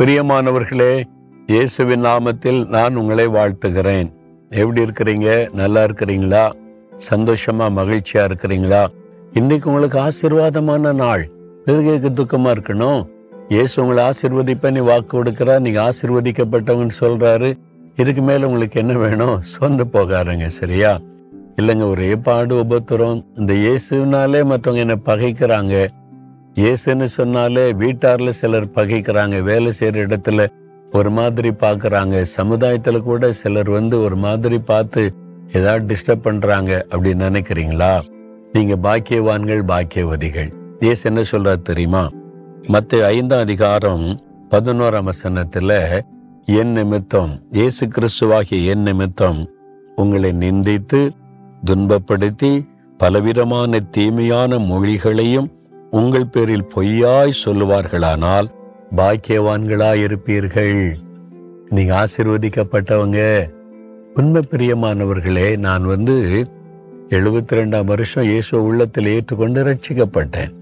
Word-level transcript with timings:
பிரியமானவர்களே 0.00 1.02
இயேசுவின் 1.46 2.04
நாமத்தில் 2.04 2.66
நான் 2.66 2.96
உங்களை 2.96 3.26
வாழ்த்துகிறேன். 3.26 4.12
எப்படி 4.48 4.80
இருக்கிறீங்க? 4.80 5.54
நல்லா 5.54 5.84
இருக்கிறீங்களா? 5.84 6.52
சந்தோஷமா 7.10 7.70
மகிழ்ச்சியா 7.70 8.26
இருக்கிறீங்களா? 8.28 8.86
இன்னைக்கு 9.32 9.70
உங்களுக்கு 9.70 9.98
ஆசீர்வாதமான 9.98 10.94
நாள். 10.94 11.28
எதுக்கு 11.64 12.24
துக்கமா 12.24 12.56
இருக்கணும்? 12.56 13.06
இயேசு 13.48 13.82
உங்களை 13.82 14.04
ஆசீர்வதிப்ப 14.04 14.70
நீ 14.70 14.80
வாக்கு 14.80 15.22
கொடுக்குறா 15.22 15.60
நீங்க 15.60 15.88
ஆசீர்வதிக்கப்பட்டவங்கன்னு 15.88 16.90
சொல்றாரு. 17.00 17.58
இதுக்கு 17.96 18.22
மேல 18.22 18.46
உங்களுக்கு 18.46 18.80
என்ன 18.80 18.92
வேணும்? 18.92 19.40
சொந்த 19.40 19.84
போகாருங்க 19.84 20.46
சரியா? 20.46 20.98
இல்லைங்க 21.60 21.88
ஒரே 21.88 22.16
பாடு 22.16 22.54
உபத்திரம். 22.54 23.24
இந்த 23.36 23.52
இயேசுனாலே 23.52 24.56
மற்றவங்க 24.56 24.76
என்ன 24.76 24.98
பகைக்கிறாங்க. 25.04 25.88
இயேசுன்னு 26.56 27.04
சொன்னாலே 27.04 27.72
வீட்டார்ல 27.72 28.28
சிலர் 28.28 28.66
பகைக்கிறாங்க 28.70 29.42
வேலை 29.42 29.72
செய்யற 29.78 29.96
இடத்துல 30.06 30.46
ஒரு 30.90 31.10
மாதிரி 31.10 31.50
பார்க்குறாங்க 31.50 32.24
சமுதாயத்துல 32.36 33.02
கூட 33.02 33.32
சிலர் 33.32 33.70
வந்து 33.70 34.00
ஒரு 34.00 34.16
மாதிரி 34.16 34.58
பார்த்து 34.58 35.12
ஏதாவது 35.52 35.94
டிஸ்டர்ப் 35.94 36.22
பண்றாங்க 36.22 36.86
அப்படின்னு 36.90 37.28
நினைக்கிறீங்களா? 37.30 38.00
நீங்க 38.52 38.76
பாக்கியவான்கள் 38.76 39.62
பாக்கியவதிகள். 39.64 40.50
இயேசு 40.78 41.10
என்ன 41.10 41.22
சொல்றாரு 41.32 41.62
தெரியுமா? 41.62 42.10
மத்த 42.62 43.04
ஐந்தாம் 43.04 43.40
அதிகாரம் 43.40 44.20
பதினோராம் 44.50 45.02
வசனத்தில் 45.02 46.04
என் 46.46 46.72
நிமித்தம் 46.72 47.42
இயேசு 47.52 47.86
கிறிஸ்துவாகிய 47.86 48.64
என் 48.64 48.82
நிமித்தம் 48.82 49.48
உங்களை 49.96 50.32
நிந்தித்து 50.32 51.10
துன்பப்படுத்தி 51.64 52.66
பலவிதமான 52.96 53.80
தீமையான 53.80 54.58
மொழிகளையும் 54.58 55.59
உங்கள் 55.90 56.26
பேரில் 56.26 56.68
பொய்யாய் 56.74 57.30
சொல்லுவார்களானால் 57.44 58.48
பாக்கியவான்களாயிருப்பீர்கள். 58.96 60.94
நீங்க 61.68 62.04
ஆசிர்வதிக்கப்பட்டவங்க. 62.04 63.50
உண்மை 64.14 64.42
பிரியமானவர்களே 64.50 65.56
நான் 65.56 65.84
வந்து 65.84 66.46
எழுபத்தி 67.08 67.52
ரெண்டாம் 67.52 67.84
வருஷம் 67.84 68.24
இயேசு 68.24 68.62
உள்ளத்தில் 68.62 69.06
ஏற்றுக்கொண்டு 69.06 69.64
ரட்சிக்கப்பட்டேன் 69.64 70.52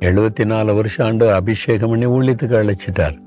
எழுபத்தி 0.00 0.44
நாலு 0.44 0.74
வருஷம் 0.74 1.06
ஆண்டு 1.06 1.32
அபிஷேகம் 1.32 1.88
பண்ணி 1.88 2.06
ஊழியத்துக்கு 2.06 2.56
அழைச்சிட்டார். 2.62 3.18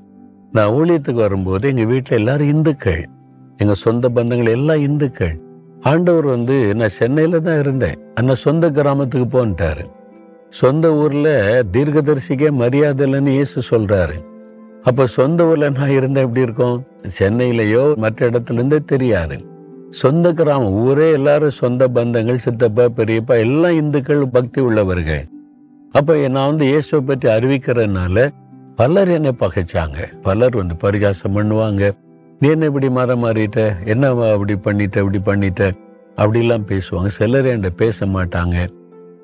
நான் 0.52 0.68
ஊழியத்துக்கு 0.68 1.14
வரும்போது 1.14 1.68
எங்கள் 1.68 1.86
வீட்டில் 1.86 2.18
எல்லாரும் 2.18 2.48
இந்துக்கள். 2.48 3.08
எங்கள் 3.56 3.74
சொந்த 3.74 4.08
பந்தங்கள் 4.08 4.48
எல்லாம் 4.48 4.80
இந்துக்கள். 4.80 5.40
ஆண்டவர் 5.80 6.26
வந்து 6.26 6.74
நான் 6.74 6.88
சென்னையில் 6.88 7.40
தான் 7.40 7.58
இருந்தேன். 7.58 7.98
ஆனா 8.14 8.34
சொந்த 8.34 8.70
கிராமத்துக்கு 8.70 9.26
போன்ட்டாரு. 9.34 9.98
சொந்த 10.50 10.94
ஊர்ல 10.94 11.28
தீர்க்கதரிசிக்கே 11.72 12.50
மரியாதை 12.50 13.12
இல்லைன்னு 13.12 13.28
இயேசு 13.28 13.62
சொல்றாரு. 13.70 14.16
அப்ப 14.82 15.06
சொந்த 15.06 15.46
ஊர்ல 15.46 15.70
நான் 15.70 15.88
இருந்தா 15.88 16.20
எப்படி 16.20 16.40
இருக்கும்? 16.40 16.86
சென்னையிலயோ 17.18 17.96
மற்ற 17.96 18.30
இடத்துல 18.30 18.52
இருந்தே 18.52 18.78
தெரியாது. 18.84 19.36
சொந்த 19.90 20.32
கிராமம் 20.32 20.72
ஊரே 20.72 21.12
எல்லாரும் 21.12 21.50
சொந்த 21.50 21.88
பந்தங்கள் 21.88 22.34
சித்தப்பா 22.34 22.84
பெரியப்பா 22.96 23.38
எல்லாம் 23.38 23.72
இந்துக்கள் 23.72 24.26
பக்தி 24.28 24.60
உள்ளவர்கள். 24.60 25.24
அப்ப 25.92 26.28
நான் 26.28 26.46
வந்து 26.46 26.66
இயேசுவை 26.66 27.00
பற்றி 27.06 27.28
அறிவிக்கிறதுனால 27.28 28.28
பலர் 28.76 29.08
என்னை 29.08 29.32
பகைச்சாங்க. 29.40 29.98
பலர் 30.22 30.56
வந்து 30.56 30.76
பரிகாசம் 30.76 31.36
பண்ணுவாங்க. 31.36 31.92
நீ 32.40 32.48
என்ன 32.48 32.64
இப்படி 32.64 32.90
மாற 32.90 33.14
மாறிட்ட? 33.14 33.72
என்ன 33.84 34.08
அப்படி 34.08 34.54
பண்ணிட்ட? 34.54 34.98
இப்படி 34.98 35.18
பண்ணிட்ட? 35.18 35.72
அப்படிலாம் 36.16 36.68
பேசுவாங்க. 36.68 37.06
சிலர் 37.06 37.46
என்கிட்ட 37.46 37.68
பேச 37.76 38.06
மாட்டாங்க. 38.06 38.56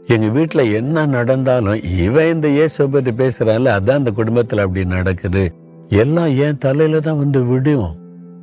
எங்கள் 0.09 0.31
வீட்டில் 0.31 0.73
என்ன 0.73 1.07
நடந்தாலும் 1.07 1.83
இவன் 1.83 2.27
இந்த 2.27 2.49
இயேசுவை 2.49 2.87
பற்றி 2.89 3.13
பேசுகிறான்ல 3.13 3.73
அதான் 3.79 4.01
அந்த 4.01 4.11
குடும்பத்தில் 4.11 4.59
அப்படி 4.59 4.85
நடக்குது. 4.85 5.53
எல்லாம் 5.89 6.37
என் 6.37 6.59
தலையில 6.59 7.01
தான் 7.01 7.17
வந்து 7.17 7.45
விடும். 7.45 7.97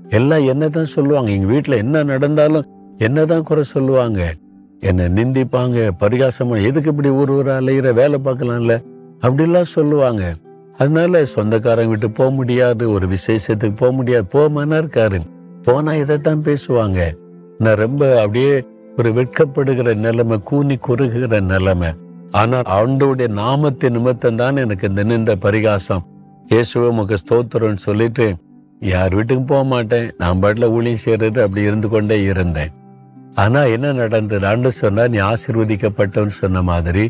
எல்லாம் 0.09 0.45
என்ன 0.45 0.69
தான் 0.69 0.83
சொல்லுவாங்க 0.83 1.31
எங்கள் 1.31 1.47
வீட்டில் 1.47 1.75
என்ன 1.75 2.03
நடந்தாலும் 2.03 2.65
என்னதான் 2.97 3.41
குறை 3.41 3.63
சொல்லுவாங்க. 3.63 4.33
என்னை 4.79 5.05
நிந்திப்பாங்க 5.05 5.91
பரிகாசம் 5.97 6.51
எதுக்கு 6.51 6.89
இப்படி 6.89 7.09
ஊர் 7.09 7.29
ஊராக 7.29 7.61
அலையிற 7.61 7.93
வேலை 7.93 8.19
பார்க்கலாம்ல 8.23 8.83
அப்படிலாம் 9.21 9.73
சொல்லுவாங்க. 9.77 10.35
அதனால 10.77 11.25
சொந்தக்காரங்க 11.25 11.89
விட்டு 11.89 12.11
போக 12.11 12.29
முடியாது 12.29 12.91
ஒரு 12.91 13.07
விசேஷத்துக்கு 13.07 13.75
போக 13.75 13.91
முடியாது. 13.91 14.27
போமானா 14.33 14.77
இருக்காரு. 14.83 15.19
போனால் 15.63 15.95
இதைத்தான் 15.95 16.43
பேசுவாங்க. 16.43 16.99
நான் 17.57 17.75
ரொம்ப 17.75 18.21
அப்படியே 18.21 18.63
ஒரு 18.99 19.09
வெட்கப்படுகிற 19.17 19.89
நிலைமை 20.05 20.37
கூனி 20.49 20.75
குறுகுகிற 20.87 21.39
நிலைமை. 21.51 21.91
ஆனால் 22.41 22.67
ஆண்டோடைய 22.77 23.29
நாமத்தை 23.41 23.89
நிமித்தம் 23.95 24.39
தான் 24.41 24.59
எனக்கு 24.63 24.85
இந்த 24.91 25.01
நின்ற 25.11 25.31
பரிகாசம். 25.45 26.03
இயேசுவை 26.51 26.87
உமக்கு 26.93 27.15
ஸ்தோத்திரம்னு 27.23 27.81
சொல்லிட்டு 27.87 28.25
யார் 28.91 29.13
வீட்டுக்கும் 29.17 29.49
போக 29.51 29.63
மாட்டேன் 29.73 30.07
நான் 30.21 30.39
பாட்டில் 30.43 30.71
ஊழியம் 30.75 31.03
செய்யறது 31.03 31.39
அப்படி 31.43 31.61
இருந்து 31.69 31.89
கொண்டே 31.93 32.17
இருந்தேன். 32.31 32.71
ஆனால் 33.43 33.71
என்ன 33.75 33.93
நடந்தது? 34.01 34.45
ஆண்டு 34.49 34.71
சொன்னால் 34.79 35.11
நீ 35.13 35.19
ஆசீர்வதிக்கப்பட்டவன்னு 35.29 36.35
சொன்ன 36.41 36.61
மாதிரி 36.71 37.05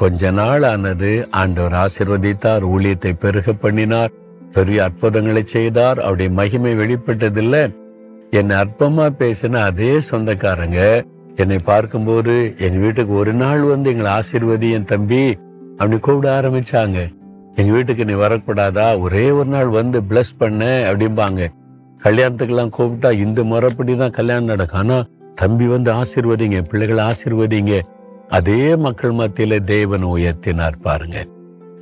கொஞ்ச 0.00 0.30
நாள் 0.38 0.64
ஆனது 0.70 1.12
ஆண்டவர் 1.40 1.76
ஆசிர்வதித்தார் 1.82 2.64
ஊழியத்தை 2.72 3.12
பெருக 3.24 3.52
பண்ணினார் 3.64 4.14
பெரிய 4.56 4.78
அற்புதங்களை 4.86 5.42
செய்தார் 5.54 5.98
அவருடைய 6.04 6.30
மகிமை 6.38 6.72
வெளிப்பட்டதில்லை. 6.80 7.62
என்னை 8.38 8.56
அற்பமா 8.62 9.06
பேசின 9.20 9.60
அதே 9.68 9.92
சொந்தக்காரங்க 10.08 10.80
என்னை 11.42 11.58
பார்க்கும்போது 11.64 12.32
எங்கள் 12.58 12.82
வீட்டுக்கு 12.84 13.12
ஒரு 13.14 13.32
நாள் 13.32 13.60
வந்து 13.60 13.90
எங்களை 13.90 14.10
ஆசீர்வதி 14.10 14.70
என் 14.76 14.84
தம்பி 14.84 15.20
அப்படி 15.76 15.98
கூப்பிட 15.98 16.40
ஆரம்பிச்சாங்க. 16.40 16.98
எங்கள் 17.54 17.74
வீட்டுக்கு 17.74 18.04
நீ 18.04 18.12
வரக்கூடாதா? 18.12 19.00
ஒரே 19.00 19.30
ஒரு 19.30 19.48
நாள் 19.48 19.68
வந்து 19.68 20.00
பிளஸ் 20.00 20.32
பண்ண 20.38 20.64
அப்படிம்பாங்க. 20.90 21.42
கல்யாணத்துக்கெல்லாம் 22.04 22.74
கூப்பிட்டா 22.78 23.10
இந்த 23.24 23.42
முறைப்படி 23.42 23.96
தான் 23.96 24.10
கல்யாணம் 24.10 24.44
நடக்கும். 24.44 24.78
ஆனால் 24.78 25.08
தம்பி 25.34 25.66
வந்து 25.66 25.90
ஆசீர்வதிங்க 25.92 26.60
பிள்ளைகளை 26.70 27.04
ஆசீர்வதிங்க. 27.10 27.80
அதே 28.28 28.76
மக்கள் 28.76 29.12
மத்தியில் 29.12 29.64
தேவன் 29.64 30.02
உயர்த்தினார் 30.02 30.78
பாருங்க. 30.80 31.18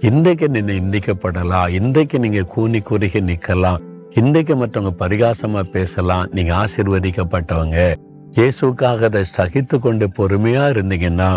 இன்றைக்கு 0.01 0.49
நீங்க 0.49 0.73
நிந்திக்கப்படலாம். 0.73 1.69
இன்றைக்கு 1.69 2.19
நீங்கள் 2.19 2.45
கூனி 2.45 2.81
குறுகி 2.81 3.21
நிற்கலாம். 3.21 3.81
இன்றைக்கு 4.11 4.55
மற்றவங்க 4.57 4.93
பரிகாசமாக 4.99 5.63
பேசலாம். 5.63 6.27
நீங்கள் 6.33 6.57
ஆசீர்வதிக்கப்பட்டவங்க. 6.57 7.79
இயேசுக்காக 8.37 9.05
அதை 9.05 9.23
சகித்து 9.37 9.79
கொண்டு 9.79 10.07
பொறுமையா 10.07 10.65
இருந்தீங்கன்னா 10.73 11.37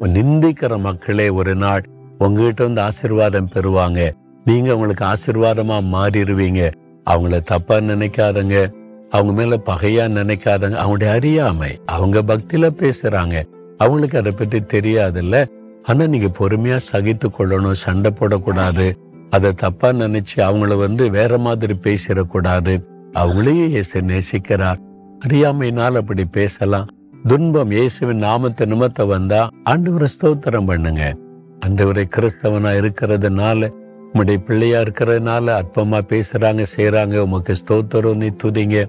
நிந்திக்கிற 0.00 0.78
மக்களே 0.78 1.28
ஒரு 1.28 1.54
நாள் 1.54 1.84
உங்ககிட்ட 2.18 2.64
வந்து 2.64 2.80
ஆசீர்வாதம் 2.80 3.48
பெறுவாங்க. 3.54 4.12
நீங்க 4.44 4.72
அவங்களுக்கு 4.72 5.04
ஆசீர்வாதமா 5.04 5.76
மாறிடுவீங்க. 5.94 6.72
அவங்கள 7.10 7.42
தப்பா 7.42 7.76
நினைக்காதங்க. 7.76 8.72
அவங்க 9.10 9.32
மேல 9.32 9.56
பகையா 9.56 10.04
நினைக்காதங்க. 10.18 10.76
அவங்களுடைய 10.82 11.08
அறியாமை 11.08 11.80
அவங்க 11.86 12.22
பக்தியில 12.22 12.70
பேசுறாங்க. 12.82 13.44
அவங்களுக்கு 13.76 14.18
அதை 14.18 14.32
பற்றி 14.32 14.80
தெரியாதுல்ல. 14.80 15.46
ஆனா 15.82 16.06
நீங்க 16.06 16.30
பொறுமையா 16.40 16.78
சகித்து 16.92 17.28
கொள்ளணும் 17.28 17.80
சண்டை 17.84 18.12
போடக்கூடாது. 18.18 18.96
அதை 19.30 19.52
தப்பா 19.52 19.88
நினைச்சு 19.88 20.36
அவங்கள 20.36 20.76
வந்து 20.76 21.10
வேற 21.10 21.38
மாதிரி 21.38 21.74
பேசிடக்கூடாது. 21.82 22.82
அவங்களையும் 23.12 23.66
இயேசு 23.66 24.00
நேசிக்கிறார். 24.00 24.88
அறியாமையினால் 25.26 25.96
அப்படி 25.96 26.24
பேசலாம். 26.24 26.88
துன்பம் 27.26 27.70
இயேசுவின் 27.70 28.16
நாமத்தை 28.16 28.66
நிமித்த 28.66 29.06
வந்தா 29.06 29.50
ஆண்டவரை 29.64 30.06
ஸ்தோத்திரம் 30.14 30.66
பண்ணுங்க. 30.66 31.16
ஆண்டவரை 31.66 32.04
கிறிஸ்தவனா 32.16 32.70
இருக்கிறதுனால 32.80 33.70
உம்முடைய 34.12 34.36
பிள்ளையா 34.36 34.80
இருக்கிறதுனால 34.80 35.62
அற்பமா 35.62 35.98
பேசுறாங்க 36.12 36.64
செய்யறாங்க 36.76 37.18
உமக்கு 37.18 37.54
ஸ்தோத்திரம் 37.54 38.16
நீ 38.16 38.26
துதிங்க. 38.26 38.86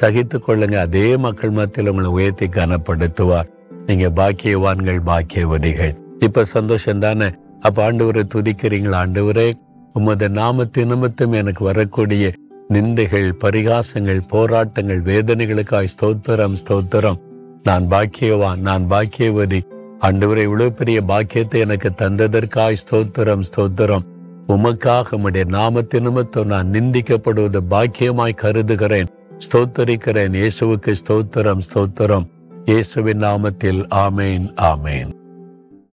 சகித்து 0.00 0.38
கொள்ளுங்க. 0.38 0.76
அதே 0.76 1.16
மக்கள் 1.16 1.50
மத்தியில் 1.50 1.90
உங்களை 1.90 2.10
உயர்த்தி 2.10 2.46
கனப்படுத்துவார். 2.46 3.48
நீங்க 3.86 4.08
பாக்கியவான்கள் 4.08 5.00
பாக்கியவதிகள். 5.06 5.94
இப்ப 6.18 6.44
சந்தோஷம் 6.44 6.98
தானே? 6.98 7.30
அப்ப 7.60 7.92
ஆண்டவரை 7.92 8.24
துதிக்கிறீங்களா? 8.34 8.98
ஆண்டவரே 9.04 9.52
உமது 9.92 10.28
நாமத்து 10.28 10.86
நிமித்தம் 10.86 11.32
எனக்கு 11.32 11.64
வரக்கூடிய 11.64 12.32
நிந்தைகள் 12.72 13.28
பரிகாசங்கள் 13.32 14.20
போராட்டங்கள் 14.26 15.00
வேதனைகளுக்காய் 15.00 15.92
ஸ்தோத்திரம் 15.94 16.56
ஸ்தோத்திரம். 16.62 17.18
நான் 17.62 17.86
பாக்கியவான் 17.90 18.56
நான் 18.56 18.90
பாக்கியவதி. 18.90 19.60
அன்றுவரை 19.98 20.42
இவ்வளவு 20.42 20.72
பெரிய 20.72 21.02
பாக்கியத்தை 21.02 21.60
எனக்கு 21.60 21.90
தந்ததற்காய் 21.96 22.80
ஸ்தோத்திரம் 22.82 23.44
ஸ்தோத்திரம். 23.50 24.04
உமக்காக 24.48 25.16
உம்முடைய 25.16 25.44
நாமத்தினுமத்தோ 25.56 26.44
நான் 26.44 26.70
நிந்திக்கப்படுவது 26.70 27.60
பாக்கியமாய் 27.70 28.40
கருதுகிறேன். 28.44 29.08
ஸ்தோத்தரிக்கிறேன். 29.46 30.32
இயேசுவுக்கு 30.32 30.94
ஸ்தோத்திரம் 31.02 31.64
ஸ்தோத்திரம். 31.68 32.28
இயேசுவின் 32.64 33.18
நாமத்தில் 33.18 33.82
ஆமேன் 34.06 34.46
ஆமேன். 34.72 35.17